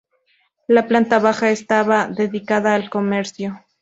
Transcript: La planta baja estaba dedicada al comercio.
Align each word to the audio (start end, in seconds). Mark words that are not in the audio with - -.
La 0.67 0.83
planta 0.87 1.19
baja 1.19 1.51
estaba 1.51 2.07
dedicada 2.07 2.73
al 2.73 2.89
comercio. 2.89 3.63